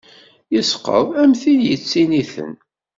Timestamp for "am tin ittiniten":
1.21-2.53